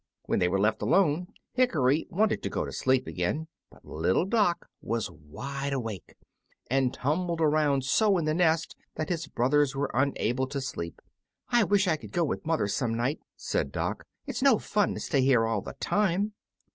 When 0.25 0.39
they 0.39 0.47
were 0.47 0.59
left 0.59 0.81
alone 0.81 1.27
Hickory 1.53 2.07
wanted 2.09 2.41
to 2.41 2.49
go 2.49 2.65
to 2.65 2.71
sleep 2.73 3.05
again, 3.05 3.47
but 3.69 3.85
little 3.85 4.25
Dock 4.25 4.67
was 4.81 5.11
wide 5.11 5.73
awake, 5.73 6.15
and 6.71 6.91
tumbled 6.91 7.39
around 7.39 7.83
so 7.85 8.17
in 8.17 8.25
the 8.25 8.33
nest 8.33 8.75
that 8.95 9.09
his 9.09 9.27
brothers 9.27 9.75
were 9.75 9.91
unable 9.93 10.47
to 10.47 10.59
sleep. 10.59 11.03
"I 11.49 11.63
wish 11.65 11.87
I 11.87 11.97
could 11.97 12.13
go 12.13 12.23
with 12.23 12.47
mother 12.47 12.67
some 12.67 12.95
night," 12.95 13.19
said 13.37 13.71
Dock, 13.71 14.03
"it's 14.25 14.41
no 14.41 14.57
fun 14.57 14.95
to 14.95 14.99
stay 14.99 15.21
here 15.21 15.45
all 15.45 15.61
the 15.61 15.73
time." 15.73 16.33